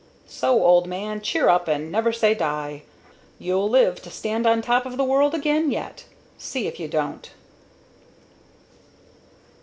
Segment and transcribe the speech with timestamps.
[0.25, 2.81] So, old man, cheer up and never say die!
[3.37, 6.05] You'll live to stand on top of the world again, yet
[6.39, 7.29] see if you don't!"